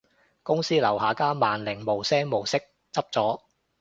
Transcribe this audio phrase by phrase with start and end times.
[0.41, 2.57] 公司樓下間萬寧無聲無息
[2.91, 3.41] 執咗